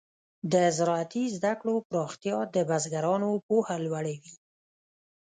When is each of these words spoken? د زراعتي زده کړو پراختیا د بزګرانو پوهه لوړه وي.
د 0.53 0.53
زراعتي 0.77 1.23
زده 1.35 1.53
کړو 1.59 1.75
پراختیا 1.89 2.37
د 2.55 2.57
بزګرانو 2.69 3.29
پوهه 3.47 3.75
لوړه 3.85 4.13
وي. 4.21 4.33